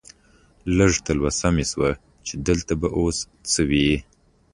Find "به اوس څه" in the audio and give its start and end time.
2.81-3.61